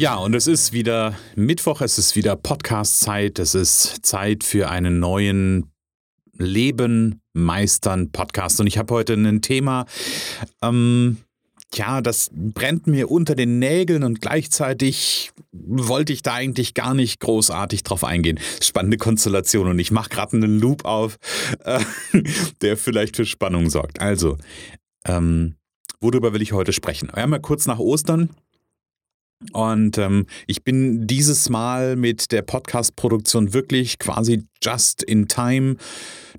[0.00, 4.98] Ja, und es ist wieder Mittwoch, es ist wieder Podcast-Zeit, es ist Zeit für einen
[4.98, 5.70] neuen
[6.32, 8.60] Leben meistern Podcast.
[8.60, 9.84] Und ich habe heute ein Thema,
[10.62, 11.18] ähm,
[11.74, 17.20] ja, das brennt mir unter den Nägeln und gleichzeitig wollte ich da eigentlich gar nicht
[17.20, 18.40] großartig drauf eingehen.
[18.62, 21.18] Spannende Konstellation und ich mache gerade einen Loop auf,
[21.62, 21.78] äh,
[22.62, 24.00] der vielleicht für Spannung sorgt.
[24.00, 24.38] Also,
[25.04, 25.56] ähm,
[26.00, 27.10] worüber will ich heute sprechen?
[27.10, 28.30] Einmal kurz nach Ostern.
[29.52, 35.76] Und ähm, ich bin dieses Mal mit der Podcast-Produktion wirklich quasi just in time.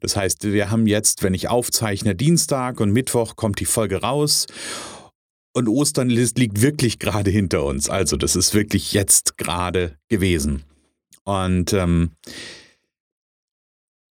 [0.02, 4.46] Das heißt, wir haben jetzt, wenn ich aufzeichne, Dienstag und Mittwoch kommt die Folge raus.
[5.54, 7.90] Und Ostern liegt wirklich gerade hinter uns.
[7.90, 10.64] Also das ist wirklich jetzt gerade gewesen.
[11.24, 12.12] Und ähm,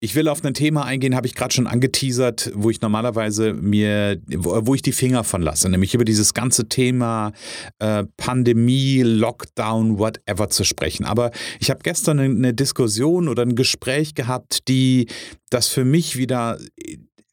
[0.04, 4.20] ich will auf ein Thema eingehen, habe ich gerade schon angeteasert, wo ich normalerweise mir,
[4.26, 7.30] wo ich die Finger von lasse, nämlich über dieses ganze Thema
[7.78, 11.04] äh, Pandemie, Lockdown, whatever zu sprechen.
[11.04, 11.30] Aber
[11.60, 15.06] ich habe gestern eine Diskussion oder ein Gespräch gehabt, die
[15.50, 16.58] das für mich wieder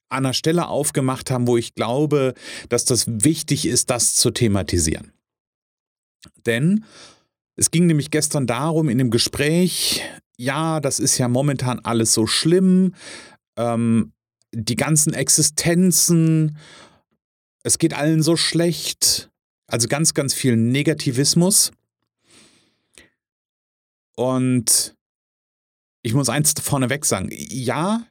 [0.09, 2.35] an einer Stelle aufgemacht haben, wo ich glaube,
[2.69, 5.11] dass das wichtig ist, das zu thematisieren.
[6.45, 6.85] Denn
[7.55, 10.03] es ging nämlich gestern darum, in dem Gespräch,
[10.39, 12.95] ja, das ist ja momentan alles so schlimm,
[13.57, 14.13] ähm,
[14.53, 16.57] die ganzen Existenzen,
[17.63, 19.29] es geht allen so schlecht,
[19.67, 21.71] also ganz, ganz viel Negativismus.
[24.15, 24.95] Und
[26.03, 28.07] ich muss eins vorneweg sagen, ja,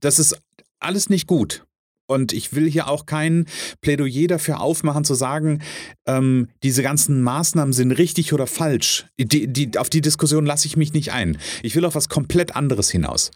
[0.00, 0.38] das ist
[0.78, 1.64] alles nicht gut.
[2.08, 3.46] Und ich will hier auch kein
[3.82, 5.60] Plädoyer dafür aufmachen, zu sagen,
[6.06, 9.06] ähm, diese ganzen Maßnahmen sind richtig oder falsch.
[9.18, 11.36] Die, die, auf die Diskussion lasse ich mich nicht ein.
[11.62, 13.30] Ich will auf was komplett anderes hinaus.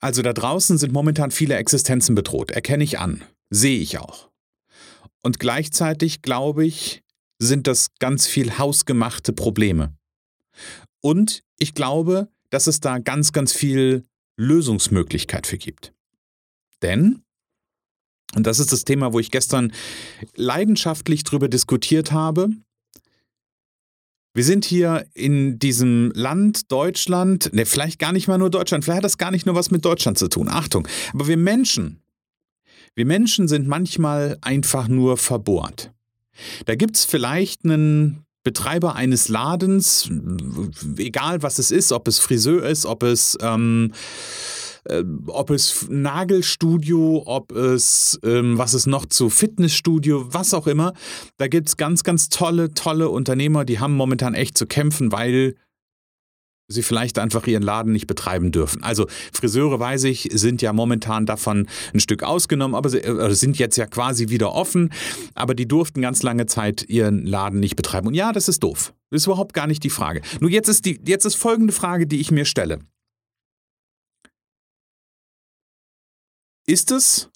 [0.00, 4.30] Also da draußen sind momentan viele Existenzen bedroht, erkenne ich an, sehe ich auch.
[5.22, 7.02] Und gleichzeitig glaube ich,
[7.38, 9.94] sind das ganz viel hausgemachte Probleme.
[11.00, 14.07] Und ich glaube, dass es da ganz, ganz viel
[14.38, 15.92] Lösungsmöglichkeit für gibt.
[16.80, 17.22] Denn,
[18.34, 19.72] und das ist das Thema, wo ich gestern
[20.34, 22.48] leidenschaftlich drüber diskutiert habe,
[24.34, 28.98] wir sind hier in diesem Land Deutschland, ne, vielleicht gar nicht mal nur Deutschland, vielleicht
[28.98, 30.48] hat das gar nicht nur was mit Deutschland zu tun.
[30.48, 32.02] Achtung, aber wir Menschen,
[32.94, 35.92] wir Menschen sind manchmal einfach nur verbohrt.
[36.66, 40.10] Da gibt es vielleicht einen Betreiber eines Ladens,
[40.96, 43.92] egal was es ist, ob es Friseur ist, ob es, ähm,
[44.84, 50.94] äh, ob es Nagelstudio, ob es, ähm, was ist noch zu Fitnessstudio, was auch immer,
[51.36, 55.54] da gibt es ganz, ganz tolle, tolle Unternehmer, die haben momentan echt zu kämpfen, weil
[56.68, 58.82] sie vielleicht einfach ihren Laden nicht betreiben dürfen.
[58.82, 63.58] Also Friseure, weiß ich, sind ja momentan davon ein Stück ausgenommen, aber sie äh, sind
[63.58, 64.92] jetzt ja quasi wieder offen,
[65.34, 68.06] aber die durften ganz lange Zeit ihren Laden nicht betreiben.
[68.06, 68.92] Und ja, das ist doof.
[69.10, 70.20] Das ist überhaupt gar nicht die Frage.
[70.40, 72.80] Nur jetzt ist, die, jetzt ist folgende Frage, die ich mir stelle.
[76.66, 77.30] Ist es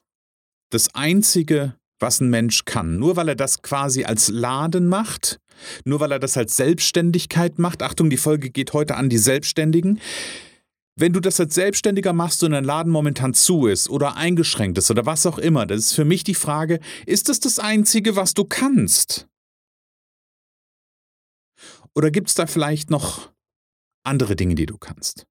[0.69, 2.99] das Einzige, was ein Mensch kann?
[2.99, 5.41] Nur weil er das quasi als Laden macht?
[5.85, 7.83] Nur weil er das als Selbstständigkeit macht.
[7.83, 10.01] Achtung, die Folge geht heute an die Selbstständigen.
[10.95, 14.91] Wenn du das als Selbstständiger machst und dein Laden momentan zu ist oder eingeschränkt ist
[14.91, 18.35] oder was auch immer, das ist für mich die Frage, ist das das Einzige, was
[18.35, 19.27] du kannst?
[21.95, 23.31] Oder gibt es da vielleicht noch
[24.05, 25.27] andere Dinge, die du kannst?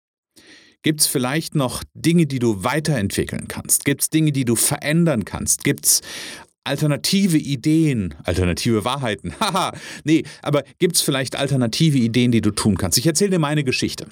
[0.84, 3.86] Gibt es vielleicht noch Dinge, die du weiterentwickeln kannst?
[3.86, 5.64] Gibt es Dinge, die du verändern kannst?
[5.64, 6.02] Gibt es
[6.64, 9.34] alternative Ideen, alternative Wahrheiten.
[9.40, 9.74] Haha,
[10.04, 12.98] nee, aber gibt es vielleicht alternative Ideen, die du tun kannst?
[12.98, 14.08] Ich erzähle dir meine Geschichte.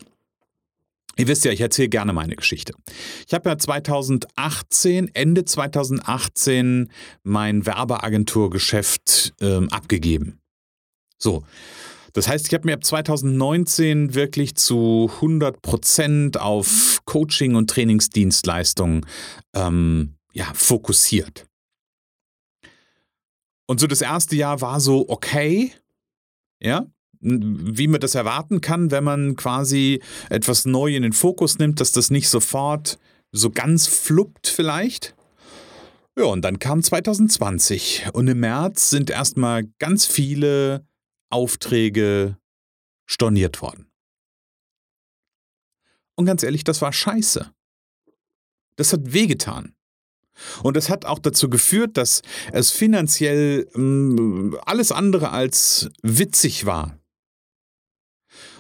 [1.18, 2.74] Ihr wisst ja, ich erzähle gerne meine Geschichte.
[3.28, 6.90] Ich habe ja 2018, Ende 2018,
[7.24, 10.40] mein Werbeagenturgeschäft ähm, abgegeben.
[11.18, 11.44] So.
[12.14, 19.06] Das heißt, ich habe mir ab 2019 wirklich zu 100 Prozent auf Coaching und Trainingsdienstleistungen
[19.54, 21.49] ähm, ja, fokussiert.
[23.70, 25.72] Und so das erste Jahr war so okay,
[26.60, 26.88] ja,
[27.20, 30.02] wie man das erwarten kann, wenn man quasi
[30.32, 32.98] etwas neu in den Fokus nimmt, dass das nicht sofort
[33.32, 35.14] so ganz fluppt vielleicht.
[36.18, 40.84] Ja, und dann kam 2020 und im März sind erstmal ganz viele
[41.30, 42.40] Aufträge
[43.06, 43.86] storniert worden.
[46.16, 47.54] Und ganz ehrlich, das war scheiße.
[48.78, 49.76] Das hat wehgetan.
[50.64, 52.22] Und das hat auch dazu geführt, dass
[52.52, 56.98] es finanziell mh, mm, alles andere als witzig war.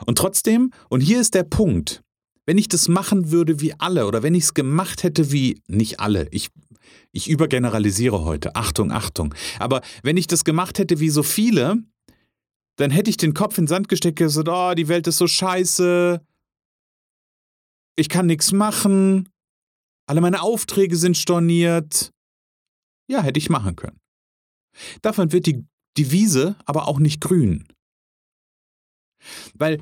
[0.05, 2.01] Und trotzdem, und hier ist der Punkt,
[2.45, 5.99] wenn ich das machen würde wie alle oder wenn ich es gemacht hätte wie nicht
[5.99, 6.49] alle, ich,
[7.11, 11.77] ich übergeneralisiere heute, Achtung, Achtung, aber wenn ich das gemacht hätte wie so viele,
[12.77, 15.17] dann hätte ich den Kopf in den Sand gesteckt und gesagt, oh, die Welt ist
[15.17, 16.21] so scheiße,
[17.97, 19.29] ich kann nichts machen,
[20.09, 22.11] alle meine Aufträge sind storniert.
[23.07, 23.99] Ja, hätte ich machen können.
[25.03, 25.65] Davon wird die,
[25.97, 27.67] Wiese aber auch nicht grün.
[29.53, 29.81] Weil,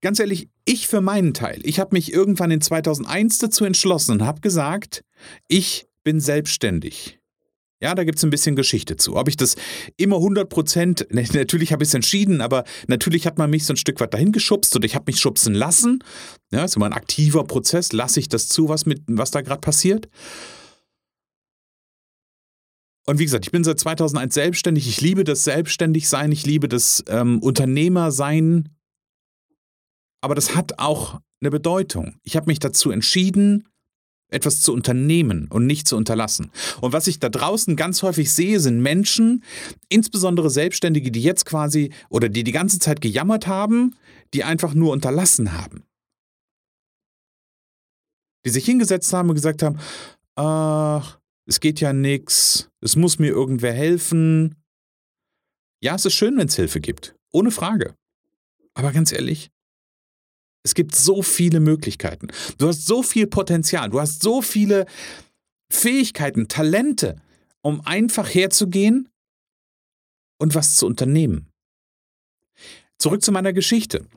[0.00, 4.22] ganz ehrlich, ich für meinen Teil, ich habe mich irgendwann in 2001 dazu entschlossen und
[4.22, 5.04] habe gesagt,
[5.48, 7.18] ich bin selbstständig.
[7.82, 9.16] Ja, da gibt es ein bisschen Geschichte zu.
[9.16, 9.56] Ob ich das
[9.98, 13.74] immer 100 Prozent, ne, natürlich habe ich es entschieden, aber natürlich hat man mich so
[13.74, 16.02] ein Stück weit dahin geschubst und ich habe mich schubsen lassen.
[16.52, 17.92] Ja, ist immer ein aktiver Prozess.
[17.92, 20.08] Lasse ich das zu, was, mit, was da gerade passiert?
[23.06, 24.88] Und wie gesagt, ich bin seit 2001 selbstständig.
[24.88, 26.32] Ich liebe das Selbstständigsein.
[26.32, 28.70] Ich liebe das ähm, Unternehmersein.
[30.20, 32.16] Aber das hat auch eine Bedeutung.
[32.24, 33.68] Ich habe mich dazu entschieden,
[34.28, 36.50] etwas zu unternehmen und nicht zu unterlassen.
[36.80, 39.44] Und was ich da draußen ganz häufig sehe, sind Menschen,
[39.88, 43.94] insbesondere Selbstständige, die jetzt quasi oder die die ganze Zeit gejammert haben,
[44.34, 45.84] die einfach nur unterlassen haben.
[48.44, 49.78] Die sich hingesetzt haben und gesagt haben,
[50.34, 54.56] ach, es geht ja nichts, es muss mir irgendwer helfen.
[55.80, 57.94] Ja, es ist schön, wenn es Hilfe gibt, ohne Frage.
[58.74, 59.50] Aber ganz ehrlich,
[60.66, 62.26] es gibt so viele Möglichkeiten.
[62.58, 63.88] Du hast so viel Potenzial.
[63.88, 64.86] Du hast so viele
[65.70, 67.22] Fähigkeiten, Talente,
[67.62, 69.08] um einfach herzugehen
[70.38, 71.46] und was zu unternehmen.
[72.98, 74.08] Zurück zu meiner Geschichte.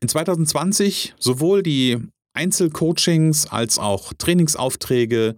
[0.00, 1.98] In 2020 sowohl die
[2.34, 5.34] Einzelcoachings als auch Trainingsaufträge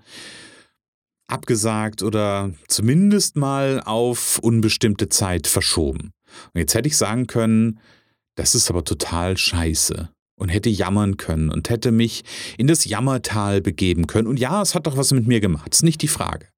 [1.26, 6.12] abgesagt oder zumindest mal auf unbestimmte Zeit verschoben.
[6.52, 7.80] Und jetzt hätte ich sagen können,
[8.40, 10.08] das ist aber total scheiße.
[10.34, 12.24] Und hätte jammern können und hätte mich
[12.56, 14.26] in das Jammertal begeben können.
[14.26, 16.48] Und ja, es hat doch was mit mir gemacht, ist nicht die Frage.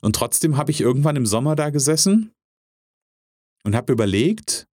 [0.00, 2.30] Und trotzdem habe ich irgendwann im Sommer da gesessen
[3.64, 4.68] und habe überlegt,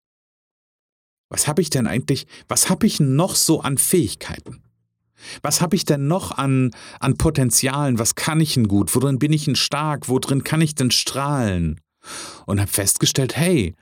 [1.31, 4.63] was habe ich denn eigentlich, was habe ich noch so an Fähigkeiten?
[5.41, 7.99] Was habe ich denn noch an, an Potenzialen?
[7.99, 8.95] Was kann ich denn gut?
[8.95, 10.11] Worin bin ich denn stark?
[10.11, 11.81] Worin kann ich denn strahlen?
[12.45, 13.75] Und habe festgestellt, hey,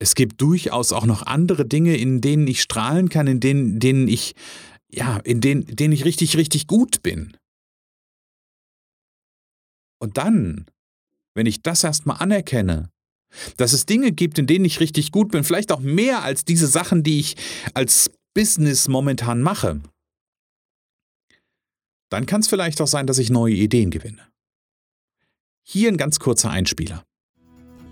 [0.00, 4.08] es gibt durchaus auch noch andere Dinge, in denen ich strahlen kann, in denen, denen
[4.08, 4.34] ich,
[4.90, 7.36] ja, in denen, denen ich richtig, richtig gut bin.
[10.02, 10.64] Und dann,
[11.34, 12.90] wenn ich das erstmal anerkenne,
[13.58, 16.66] dass es Dinge gibt, in denen ich richtig gut bin, vielleicht auch mehr als diese
[16.66, 17.36] Sachen, die ich
[17.74, 19.82] als Business momentan mache,
[22.10, 24.26] dann kann es vielleicht auch sein, dass ich neue Ideen gewinne.
[25.62, 27.04] Hier ein ganz kurzer Einspieler.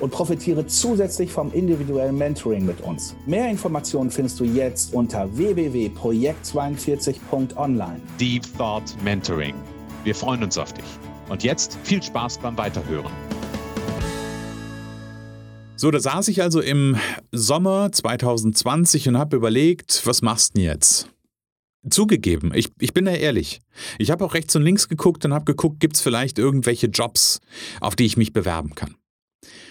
[0.00, 3.14] und profitiere zusätzlich vom individuellen Mentoring mit uns.
[3.26, 8.00] Mehr Informationen findest du jetzt unter www.projekt42.online.
[8.20, 9.54] Deep Thought Mentoring.
[10.04, 10.84] Wir freuen uns auf dich.
[11.28, 13.10] Und jetzt viel Spaß beim Weiterhören.
[15.78, 16.96] So, da saß ich also im
[17.32, 21.10] Sommer 2020 und habe überlegt, was machst du denn jetzt?
[21.90, 23.60] Zugegeben, ich, ich bin da ehrlich.
[23.98, 27.40] Ich habe auch rechts und links geguckt und habe geguckt, gibt es vielleicht irgendwelche Jobs,
[27.80, 28.96] auf die ich mich bewerben kann.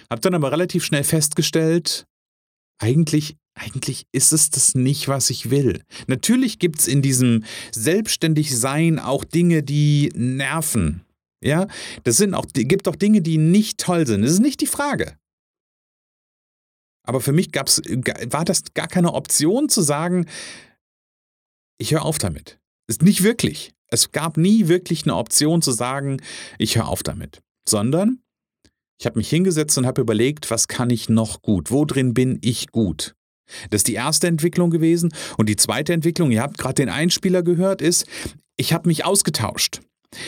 [0.10, 2.06] Hab dann aber relativ schnell festgestellt,
[2.80, 5.82] eigentlich, eigentlich ist es das nicht, was ich will.
[6.08, 11.06] Natürlich gibt es in diesem Selbstständigsein auch Dinge, die nerven.
[11.44, 11.68] Ja,
[12.04, 14.24] das sind auch, gibt auch Dinge, die nicht toll sind.
[14.24, 15.18] Das ist nicht die Frage.
[17.06, 20.26] Aber für mich gab's, war das gar keine Option zu sagen,
[21.78, 22.60] ich höre auf damit.
[22.88, 23.74] Ist nicht wirklich.
[23.88, 26.22] Es gab nie wirklich eine Option zu sagen,
[26.58, 27.42] ich höre auf damit.
[27.68, 28.22] Sondern
[28.98, 31.72] ich habe mich hingesetzt und habe überlegt, was kann ich noch gut?
[31.72, 33.16] Wo drin bin ich gut?
[33.70, 35.14] Das ist die erste Entwicklung gewesen.
[35.38, 38.06] Und die zweite Entwicklung, ihr habt gerade den Einspieler gehört, ist,
[38.58, 39.82] ich habe mich ausgetauscht.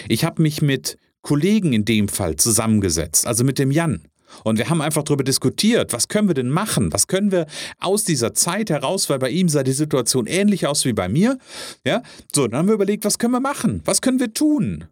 [0.08, 4.04] Ich habe mich mit Kollegen in dem Fall zusammengesetzt, also mit dem Jan.
[4.44, 6.92] Und wir haben einfach darüber diskutiert, was können wir denn machen?
[6.92, 7.48] Was können wir
[7.80, 11.38] aus dieser Zeit heraus, weil bei ihm sah die Situation ähnlich aus wie bei mir.
[11.86, 13.82] Ja, so, dann haben wir überlegt, was können wir machen?
[13.86, 14.86] Was können wir tun?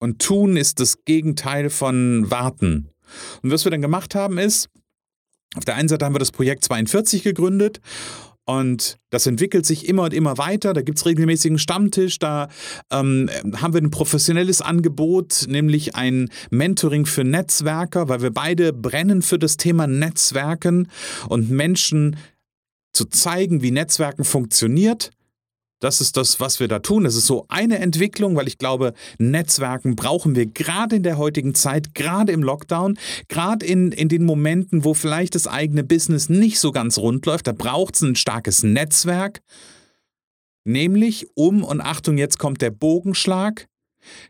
[0.00, 2.88] Und tun ist das Gegenteil von warten.
[3.42, 4.68] Und was wir dann gemacht haben ist,
[5.56, 7.80] auf der einen Seite haben wir das Projekt 42 gegründet
[8.50, 10.72] und das entwickelt sich immer und immer weiter.
[10.72, 12.18] Da gibt es regelmäßigen Stammtisch.
[12.18, 12.48] Da
[12.90, 19.22] ähm, haben wir ein professionelles Angebot, nämlich ein Mentoring für Netzwerker, weil wir beide brennen
[19.22, 20.88] für das Thema Netzwerken
[21.28, 22.16] und Menschen
[22.92, 25.10] zu zeigen, wie Netzwerken funktioniert
[25.80, 27.04] das ist das, was wir da tun.
[27.04, 31.54] Das ist so eine Entwicklung, weil ich glaube, Netzwerken brauchen wir gerade in der heutigen
[31.54, 36.60] Zeit, gerade im Lockdown, gerade in, in den Momenten, wo vielleicht das eigene Business nicht
[36.60, 37.46] so ganz rund läuft.
[37.46, 39.40] Da braucht es ein starkes Netzwerk.
[40.64, 43.66] Nämlich um, und Achtung, jetzt kommt der Bogenschlag,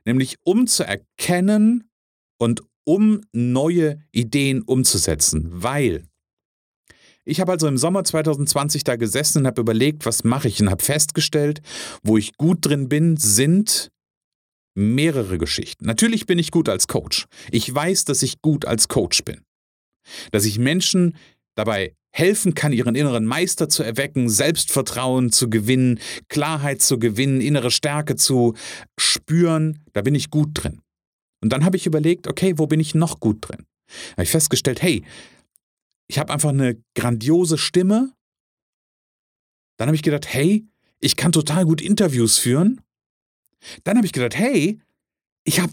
[0.05, 1.91] nämlich um zu erkennen
[2.39, 5.49] und um neue Ideen umzusetzen.
[5.51, 6.05] Weil
[7.31, 10.71] ich habe also im Sommer 2020 da gesessen und habe überlegt, was mache ich und
[10.71, 11.63] habe festgestellt,
[12.03, 13.91] wo ich gut drin bin, sind
[14.75, 15.87] mehrere Geschichten.
[15.87, 17.27] Natürlich bin ich gut als Coach.
[17.51, 19.43] Ich weiß, dass ich gut als Coach bin.
[20.33, 21.17] Dass ich Menschen
[21.55, 27.71] dabei helfen kann, ihren inneren Meister zu erwecken, Selbstvertrauen zu gewinnen, Klarheit zu gewinnen, innere
[27.71, 28.55] Stärke zu
[28.99, 29.85] spüren.
[29.93, 30.81] Da bin ich gut drin.
[31.43, 33.67] Und dann habe ich überlegt, okay, wo bin ich noch gut drin?
[33.87, 35.05] Da habe ich festgestellt, hey,
[36.11, 38.13] ich habe einfach eine grandiose Stimme.
[39.79, 40.67] Dann habe ich gedacht, hey,
[40.99, 42.81] ich kann total gut Interviews führen.
[43.85, 44.81] Dann habe ich gedacht, hey,
[45.45, 45.73] ich habe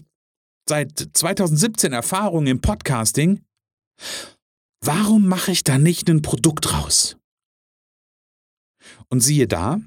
[0.68, 3.44] seit 2017 Erfahrung im Podcasting.
[4.80, 7.16] Warum mache ich da nicht ein Produkt raus?
[9.08, 9.80] Und siehe da,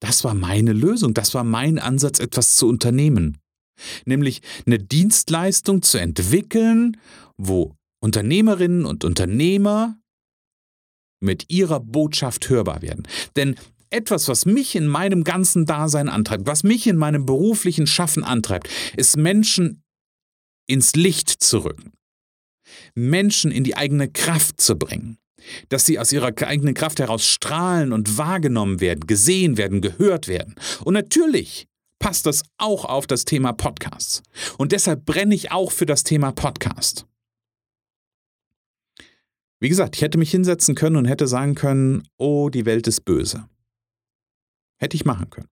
[0.00, 3.38] das war meine Lösung, das war mein Ansatz, etwas zu unternehmen.
[4.06, 7.00] Nämlich eine Dienstleistung zu entwickeln,
[7.36, 9.98] wo Unternehmerinnen und Unternehmer
[11.20, 13.06] mit ihrer Botschaft hörbar werden.
[13.36, 13.56] Denn
[13.90, 18.68] etwas, was mich in meinem ganzen Dasein antreibt, was mich in meinem beruflichen Schaffen antreibt,
[18.96, 19.82] ist Menschen
[20.66, 21.92] ins Licht zu rücken.
[22.94, 25.18] Menschen in die eigene Kraft zu bringen.
[25.70, 30.56] Dass sie aus ihrer eigenen Kraft heraus strahlen und wahrgenommen werden, gesehen werden, gehört werden.
[30.84, 34.22] Und natürlich passt das auch auf das Thema Podcasts.
[34.58, 37.06] Und deshalb brenne ich auch für das Thema Podcast.
[39.60, 43.04] Wie gesagt, ich hätte mich hinsetzen können und hätte sagen können, oh, die Welt ist
[43.04, 43.48] böse.
[44.80, 45.48] Hätte ich machen können.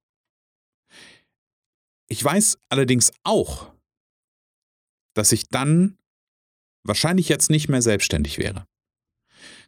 [2.08, 3.72] Ich weiß allerdings auch,
[5.14, 5.98] dass ich dann
[6.84, 8.66] wahrscheinlich jetzt nicht mehr selbstständig wäre,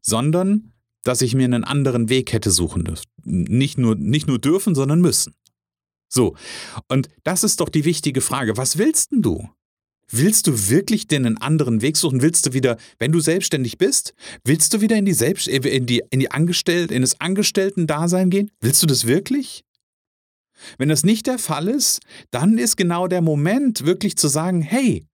[0.02, 3.06] sondern dass ich mir einen anderen Weg hätte suchen dürfen.
[3.24, 5.34] Nicht nur, nicht nur dürfen, sondern müssen.
[6.08, 6.36] So,
[6.88, 8.56] und das ist doch die wichtige Frage.
[8.56, 9.50] Was willst denn du?
[10.10, 12.22] Willst du wirklich denn einen anderen Weg suchen?
[12.22, 15.86] Willst du wieder, wenn du selbstständig bist, willst du wieder in die Selbst äh, in
[15.86, 18.50] die in die Angestellten in das Angestellten-Dasein gehen?
[18.60, 19.64] Willst du das wirklich?
[20.76, 22.00] Wenn das nicht der Fall ist,
[22.30, 25.06] dann ist genau der Moment, wirklich zu sagen, hey,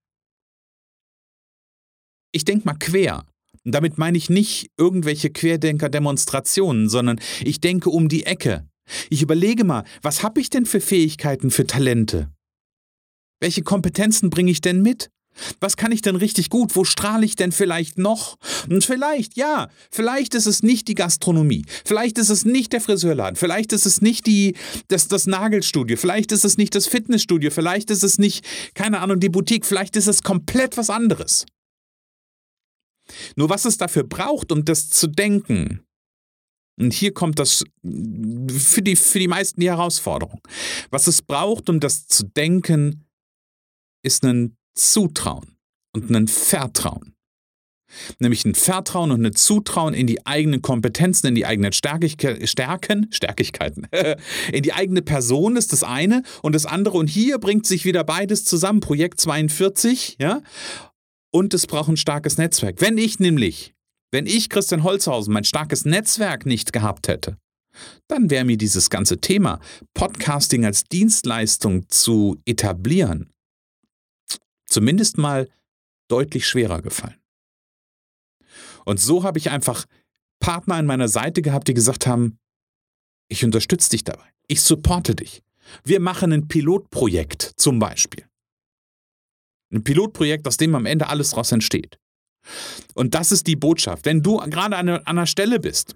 [2.31, 3.25] ich denke mal quer.
[3.63, 8.67] Und damit meine ich nicht irgendwelche Querdenker-Demonstrationen, sondern ich denke um die Ecke.
[9.09, 12.34] Ich überlege mal, was habe ich denn für Fähigkeiten, für Talente?
[13.39, 15.09] Welche Kompetenzen bringe ich denn mit?
[15.59, 16.75] Was kann ich denn richtig gut?
[16.75, 18.37] Wo strahle ich denn vielleicht noch?
[18.69, 23.35] Und vielleicht, ja, vielleicht ist es nicht die Gastronomie, vielleicht ist es nicht der Friseurladen,
[23.35, 24.55] vielleicht ist es nicht die,
[24.87, 29.19] das, das Nagelstudio, vielleicht ist es nicht das Fitnessstudio, vielleicht ist es nicht, keine Ahnung,
[29.19, 31.45] die Boutique, vielleicht ist es komplett was anderes.
[33.35, 35.81] Nur was es dafür braucht, um das zu denken,
[36.77, 40.41] und hier kommt das für die, für die meisten die Herausforderung.
[40.89, 43.04] Was es braucht, um das zu denken,
[44.05, 45.57] ist ein Zutrauen
[45.93, 47.15] und ein Vertrauen.
[48.19, 53.07] Nämlich ein Vertrauen und ein Zutrauen in die eigenen Kompetenzen, in die eigenen Stärkig Stärken,
[53.11, 53.87] Stärkigkeiten,
[54.51, 56.97] in die eigene Person ist das eine und das andere.
[56.97, 58.79] Und hier bringt sich wieder beides zusammen.
[58.79, 60.41] Projekt 42, ja.
[61.31, 62.81] Und es braucht ein starkes Netzwerk.
[62.81, 63.73] Wenn ich nämlich,
[64.11, 67.37] wenn ich Christian Holzhausen mein starkes Netzwerk nicht gehabt hätte,
[68.07, 69.59] dann wäre mir dieses ganze Thema
[69.93, 73.34] Podcasting als Dienstleistung zu etablieren
[74.75, 75.49] zumindest mal
[76.09, 77.17] deutlich schwerer gefallen.
[78.83, 79.85] Und so habe ich einfach
[80.39, 82.37] Partner an meiner Seite gehabt, die gesagt haben,
[83.29, 85.41] ich unterstütze dich dabei, ich supporte dich.
[85.85, 88.27] Wir machen ein Pilotprojekt zum Beispiel.
[89.71, 91.97] Ein Pilotprojekt, aus dem am Ende alles daraus entsteht.
[92.93, 94.05] Und das ist die Botschaft.
[94.05, 95.95] Wenn du gerade an einer Stelle bist,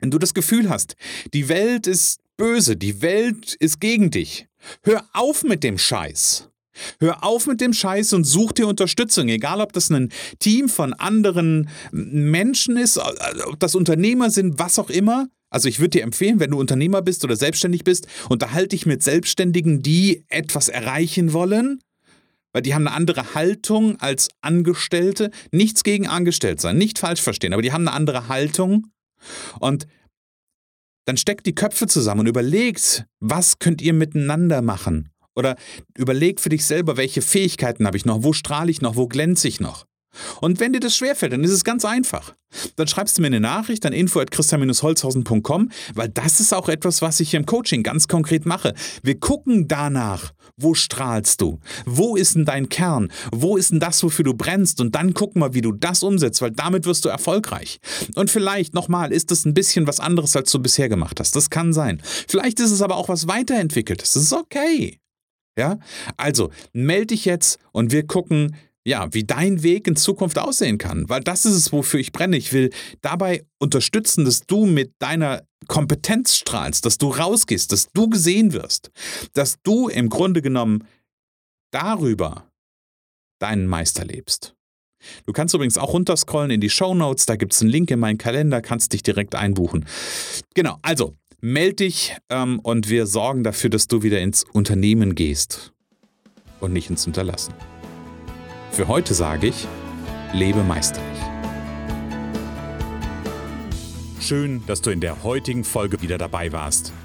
[0.00, 0.96] wenn du das Gefühl hast,
[1.34, 4.48] die Welt ist böse, die Welt ist gegen dich,
[4.82, 6.49] hör auf mit dem Scheiß.
[7.00, 10.92] Hör auf mit dem Scheiß und such dir Unterstützung, egal ob das ein Team von
[10.94, 15.28] anderen Menschen ist, ob das Unternehmer sind, was auch immer.
[15.50, 19.02] Also ich würde dir empfehlen, wenn du Unternehmer bist oder selbstständig bist, unterhalte dich mit
[19.02, 21.80] Selbstständigen, die etwas erreichen wollen,
[22.52, 25.30] weil die haben eine andere Haltung als Angestellte.
[25.50, 28.86] Nichts gegen Angestellt sein, nicht falsch verstehen, aber die haben eine andere Haltung.
[29.58, 29.86] Und
[31.04, 35.10] dann steckt die Köpfe zusammen und überlegt, was könnt ihr miteinander machen?
[35.40, 35.56] Oder
[35.96, 39.48] überleg für dich selber, welche Fähigkeiten habe ich noch, wo strahle ich noch, wo glänze
[39.48, 39.86] ich noch.
[40.40, 42.34] Und wenn dir das schwerfällt, dann ist es ganz einfach.
[42.76, 47.30] Dann schreibst du mir eine Nachricht an info.christian-holzhausen.com, weil das ist auch etwas, was ich
[47.30, 48.74] hier im Coaching ganz konkret mache.
[49.02, 51.60] Wir gucken danach, wo strahlst du?
[51.86, 53.12] Wo ist denn dein Kern?
[53.32, 54.80] Wo ist denn das, wofür du brennst?
[54.80, 57.78] Und dann guck mal, wie du das umsetzt, weil damit wirst du erfolgreich.
[58.16, 61.36] Und vielleicht, nochmal, ist das ein bisschen was anderes, als du bisher gemacht hast.
[61.36, 62.02] Das kann sein.
[62.28, 64.14] Vielleicht ist es aber auch was weiterentwickeltes.
[64.14, 64.98] Das ist okay.
[65.60, 65.78] Ja?
[66.16, 71.08] Also, melde dich jetzt und wir gucken, ja, wie dein Weg in Zukunft aussehen kann,
[71.08, 72.38] weil das ist es, wofür ich brenne.
[72.38, 72.70] Ich will
[73.02, 78.90] dabei unterstützen, dass du mit deiner Kompetenz strahlst, dass du rausgehst, dass du gesehen wirst,
[79.34, 80.86] dass du im Grunde genommen
[81.72, 82.50] darüber
[83.38, 84.54] deinen Meister lebst.
[85.26, 88.00] Du kannst übrigens auch runterscrollen in die Show Notes, da gibt es einen Link in
[88.00, 89.86] meinen Kalender, kannst dich direkt einbuchen.
[90.54, 95.72] Genau, also melde dich ähm, und wir sorgen dafür, dass du wieder ins Unternehmen gehst
[96.60, 97.54] und nicht ins Unterlassen.
[98.72, 99.66] Für heute sage ich,
[100.32, 101.18] lebe meisterlich.
[104.20, 106.92] Schön, dass du in der heutigen Folge wieder dabei warst.